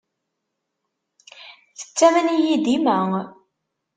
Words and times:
Tettamen-iyi 1.79 2.55
dima. 2.65 2.99